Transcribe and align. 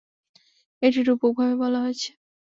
এটি 0.81 0.99
রূপকভাবে 1.03 1.55
বলা 1.61 1.79
হয়েছে। 1.83 2.09